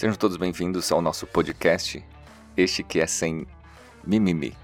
Sejam 0.00 0.16
todos 0.16 0.38
bem-vindos 0.38 0.90
ao 0.90 1.02
nosso 1.02 1.26
podcast, 1.26 2.02
este 2.56 2.82
que 2.82 3.00
é 3.00 3.06
sem 3.06 3.46
mimimi. 4.02 4.56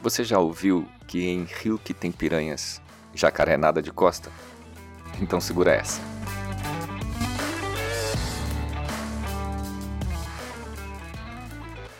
Você 0.00 0.22
já 0.22 0.38
ouviu 0.38 0.86
que 1.08 1.26
em 1.26 1.42
rio 1.42 1.80
que 1.80 1.92
tem 1.92 2.12
piranhas, 2.12 2.80
jacaré 3.12 3.56
nada 3.56 3.82
de 3.82 3.90
costa? 3.90 4.30
Então 5.20 5.40
segura 5.40 5.72
essa. 5.74 6.00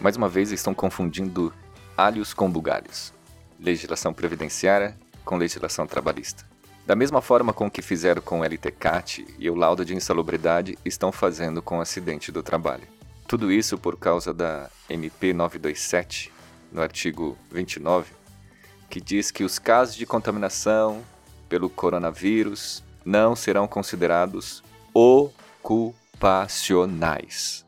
Mais 0.00 0.16
uma 0.16 0.29
vez 0.29 0.52
estão 0.52 0.72
confundindo 0.72 1.52
alhos 1.96 2.32
com 2.32 2.48
bugalhos. 2.48 3.12
Legislação 3.58 4.14
previdenciária 4.14 4.96
com 5.24 5.36
legislação 5.36 5.84
trabalhista. 5.84 6.52
Da 6.84 6.96
mesma 6.96 7.22
forma 7.22 7.52
com 7.52 7.70
que 7.70 7.80
fizeram 7.80 8.20
com 8.20 8.40
o 8.40 8.44
LTCAT 8.44 9.24
e 9.38 9.48
o 9.48 9.54
laudo 9.54 9.84
de 9.84 9.95
insalubridade 9.95 10.77
estão 10.84 11.12
fazendo 11.12 11.62
com 11.62 11.78
o 11.78 11.80
acidente 11.80 12.32
do 12.32 12.42
trabalho. 12.42 12.88
Tudo 13.28 13.52
isso 13.52 13.78
por 13.78 13.96
causa 13.96 14.34
da 14.34 14.68
MP 14.90 15.32
927, 15.32 16.32
no 16.73 16.82
artigo 16.82 17.38
29, 17.50 18.12
que 18.90 19.00
diz 19.00 19.30
que 19.30 19.45
os 19.45 19.60
casos 19.60 19.95
de 19.95 20.04
contaminação 20.04 21.04
pelo 21.48 21.70
coronavírus 21.70 22.82
não 23.04 23.37
serão 23.37 23.68
considerados 23.68 24.64
ocupacionais. 24.92 27.64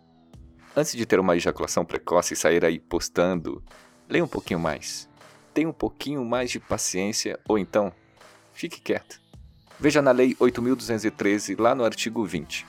Antes 0.77 0.97
de 0.97 1.07
ter 1.07 1.21
uma 1.21 1.37
ejaculação 1.37 1.85
precoce 1.85 2.35
e 2.35 2.37
sair 2.37 2.65
aí 2.65 2.81
postando, 2.81 3.63
leia 4.09 4.25
um 4.25 4.29
pouquinho 4.29 4.59
mais. 4.59 5.09
Tenha 5.55 5.69
um 5.69 5.73
pouquinho 5.73 6.25
mais 6.25 6.51
de 6.51 6.59
paciência 6.59 7.39
ou 7.49 7.57
então 7.57 7.93
fique 8.55 8.81
quieto. 8.81 9.21
Veja 9.79 10.01
na 10.01 10.13
Lei 10.13 10.35
8.213, 10.37 11.61
lá 11.61 11.75
no 11.75 11.85
artigo 11.85 12.25
20. 12.25 12.67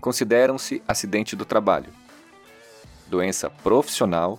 Consideram-se 0.00 0.82
acidente 0.86 1.34
do 1.34 1.44
trabalho, 1.44 1.92
doença 3.08 3.48
profissional, 3.48 4.38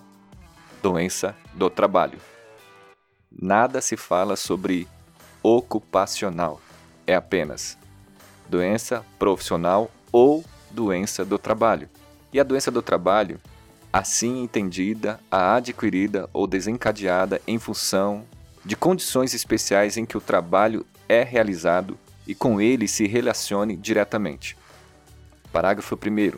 doença 0.81 1.35
do 1.53 1.69
trabalho. 1.69 2.19
Nada 3.31 3.81
se 3.81 3.97
fala 3.97 4.35
sobre 4.35 4.87
ocupacional, 5.41 6.61
é 7.07 7.15
apenas 7.15 7.77
doença 8.47 9.03
profissional 9.17 9.89
ou 10.11 10.43
doença 10.69 11.25
do 11.25 11.39
trabalho. 11.39 11.89
E 12.31 12.39
a 12.39 12.43
doença 12.43 12.69
do 12.69 12.81
trabalho, 12.81 13.39
assim 13.91 14.43
entendida, 14.43 15.19
a 15.31 15.55
adquirida 15.55 16.29
ou 16.31 16.45
desencadeada 16.45 17.41
em 17.47 17.57
função 17.57 18.25
de 18.66 18.75
condições 18.75 19.33
especiais 19.33 19.97
em 19.97 20.06
que 20.06 20.17
o 20.17 20.22
trabalho 20.22 20.86
é 21.08 21.23
realizado 21.23 21.97
e 22.25 22.33
com 22.33 22.61
ele 22.61 22.88
se 22.88 23.06
relacione 23.06 23.75
diretamente. 23.75 24.58
Parágrafo 25.52 25.95
1. 25.95 26.38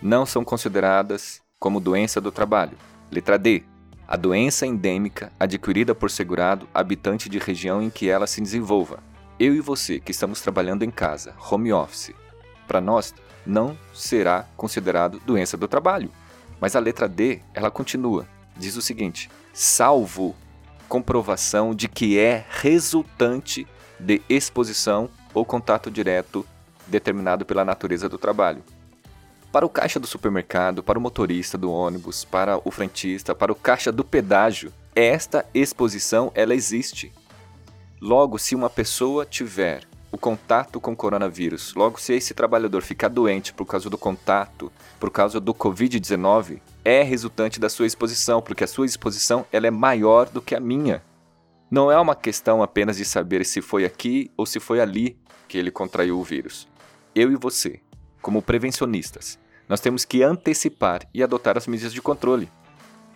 Não 0.00 0.24
são 0.24 0.44
consideradas 0.44 1.40
como 1.58 1.80
doença 1.80 2.20
do 2.20 2.30
trabalho. 2.30 2.78
Letra 3.10 3.38
D. 3.38 3.64
A 4.06 4.16
doença 4.16 4.66
endêmica 4.66 5.32
adquirida 5.38 5.94
por 5.94 6.10
segurado 6.10 6.66
habitante 6.72 7.28
de 7.28 7.38
região 7.38 7.82
em 7.82 7.90
que 7.90 8.08
ela 8.08 8.26
se 8.26 8.40
desenvolva. 8.40 9.02
Eu 9.38 9.54
e 9.54 9.60
você 9.60 10.00
que 10.00 10.12
estamos 10.12 10.40
trabalhando 10.40 10.82
em 10.82 10.90
casa, 10.90 11.34
home 11.50 11.72
office, 11.72 12.14
para 12.66 12.80
nós 12.80 13.14
não 13.44 13.76
será 13.92 14.46
considerado 14.56 15.20
doença 15.26 15.56
do 15.56 15.68
trabalho. 15.68 16.10
Mas 16.60 16.74
a 16.74 16.80
letra 16.80 17.08
D, 17.08 17.40
ela 17.52 17.70
continua. 17.70 18.26
Diz 18.56 18.76
o 18.76 18.82
seguinte: 18.82 19.30
salvo 19.52 20.34
comprovação 20.88 21.74
de 21.74 21.86
que 21.88 22.18
é 22.18 22.44
resultante 22.48 23.66
de 24.00 24.22
exposição 24.28 25.10
ou 25.34 25.44
contato 25.44 25.90
direto 25.90 26.46
determinado 26.86 27.44
pela 27.44 27.64
natureza 27.64 28.08
do 28.08 28.18
trabalho. 28.18 28.62
Para 29.52 29.66
o 29.66 29.68
caixa 29.68 30.00
do 30.00 30.06
supermercado, 30.06 30.82
para 30.82 30.98
o 30.98 31.02
motorista 31.02 31.56
do 31.56 31.70
ônibus, 31.70 32.24
para 32.24 32.60
o 32.64 32.70
frentista, 32.70 33.34
para 33.34 33.52
o 33.52 33.54
caixa 33.54 33.90
do 33.90 34.04
pedágio, 34.04 34.72
esta 34.94 35.44
exposição 35.54 36.30
ela 36.34 36.54
existe. 36.54 37.12
Logo, 38.00 38.38
se 38.38 38.54
uma 38.54 38.70
pessoa 38.70 39.24
tiver 39.24 39.82
o 40.10 40.18
contato 40.18 40.80
com 40.80 40.92
o 40.92 40.96
coronavírus, 40.96 41.74
logo 41.74 42.00
se 42.00 42.14
esse 42.14 42.32
trabalhador 42.32 42.82
ficar 42.82 43.08
doente 43.08 43.52
por 43.52 43.66
causa 43.66 43.90
do 43.90 43.98
contato, 43.98 44.72
por 44.98 45.10
causa 45.10 45.38
do 45.38 45.54
COVID-19, 45.54 46.60
é 46.88 47.02
resultante 47.02 47.60
da 47.60 47.68
sua 47.68 47.86
exposição, 47.86 48.40
porque 48.40 48.64
a 48.64 48.66
sua 48.66 48.86
exposição 48.86 49.44
ela 49.52 49.66
é 49.66 49.70
maior 49.70 50.26
do 50.30 50.40
que 50.40 50.54
a 50.54 50.60
minha. 50.60 51.02
Não 51.70 51.92
é 51.92 52.00
uma 52.00 52.14
questão 52.14 52.62
apenas 52.62 52.96
de 52.96 53.04
saber 53.04 53.44
se 53.44 53.60
foi 53.60 53.84
aqui 53.84 54.30
ou 54.38 54.46
se 54.46 54.58
foi 54.58 54.80
ali 54.80 55.18
que 55.46 55.58
ele 55.58 55.70
contraiu 55.70 56.18
o 56.18 56.24
vírus. 56.24 56.66
Eu 57.14 57.30
e 57.30 57.36
você, 57.36 57.80
como 58.22 58.40
prevencionistas, 58.40 59.38
nós 59.68 59.80
temos 59.80 60.06
que 60.06 60.22
antecipar 60.22 61.02
e 61.12 61.22
adotar 61.22 61.58
as 61.58 61.66
medidas 61.66 61.92
de 61.92 62.00
controle. 62.00 62.48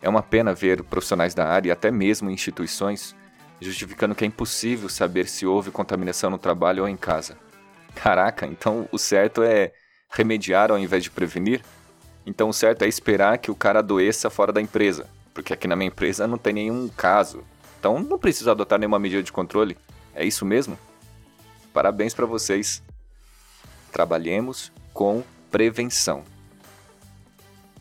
É 0.02 0.08
uma 0.08 0.22
pena 0.22 0.52
ver 0.52 0.82
profissionais 0.82 1.34
da 1.34 1.46
área 1.46 1.70
e 1.70 1.72
até 1.72 1.90
mesmo 1.90 2.28
instituições 2.28 3.16
justificando 3.58 4.14
que 4.14 4.24
é 4.24 4.26
impossível 4.26 4.88
saber 4.88 5.26
se 5.26 5.46
houve 5.46 5.70
contaminação 5.70 6.28
no 6.28 6.36
trabalho 6.36 6.82
ou 6.82 6.88
em 6.88 6.96
casa. 6.96 7.38
Caraca, 7.94 8.46
então 8.46 8.86
o 8.92 8.98
certo 8.98 9.42
é 9.42 9.72
remediar 10.10 10.70
ao 10.70 10.78
invés 10.78 11.02
de 11.02 11.10
prevenir? 11.10 11.62
Então 12.24 12.48
o 12.48 12.52
certo 12.52 12.82
é 12.82 12.88
esperar 12.88 13.38
que 13.38 13.50
o 13.50 13.54
cara 13.54 13.80
adoeça 13.80 14.30
fora 14.30 14.52
da 14.52 14.60
empresa, 14.60 15.08
porque 15.34 15.52
aqui 15.52 15.66
na 15.66 15.76
minha 15.76 15.88
empresa 15.88 16.26
não 16.26 16.38
tem 16.38 16.52
nenhum 16.52 16.88
caso. 16.88 17.44
Então 17.78 17.98
não 17.98 18.18
preciso 18.18 18.50
adotar 18.50 18.78
nenhuma 18.78 18.98
medida 18.98 19.22
de 19.22 19.32
controle. 19.32 19.76
É 20.14 20.24
isso 20.24 20.44
mesmo? 20.44 20.78
Parabéns 21.72 22.14
para 22.14 22.26
vocês. 22.26 22.82
Trabalhemos 23.90 24.70
com 24.92 25.22
prevenção. 25.50 26.24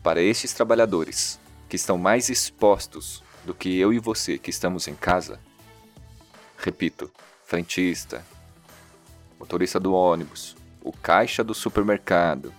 Para 0.02 0.20
estes 0.20 0.52
trabalhadores 0.52 1.38
que 1.68 1.76
estão 1.76 1.96
mais 1.96 2.28
expostos 2.28 3.22
do 3.44 3.54
que 3.54 3.78
eu 3.78 3.92
e 3.92 3.98
você 3.98 4.38
que 4.38 4.50
estamos 4.50 4.88
em 4.88 4.94
casa, 4.94 5.38
repito, 6.58 7.10
frentista, 7.44 8.24
motorista 9.38 9.78
do 9.78 9.92
ônibus, 9.92 10.56
o 10.82 10.92
caixa 10.92 11.44
do 11.44 11.54
supermercado, 11.54 12.52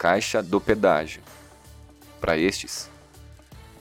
caixa 0.00 0.42
do 0.42 0.58
pedágio. 0.58 1.20
Para 2.22 2.38
estes, 2.38 2.88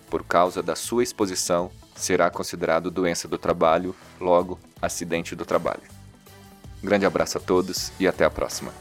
por 0.09 0.21
causa 0.21 0.61
da 0.61 0.75
sua 0.75 1.01
exposição, 1.01 1.71
será 1.95 2.29
considerado 2.29 2.91
doença 2.91 3.25
do 3.25 3.37
trabalho, 3.37 3.95
logo, 4.19 4.59
acidente 4.81 5.33
do 5.33 5.45
trabalho. 5.45 5.83
Grande 6.83 7.05
abraço 7.05 7.37
a 7.37 7.41
todos 7.41 7.93
e 7.97 8.05
até 8.05 8.25
a 8.25 8.29
próxima. 8.29 8.73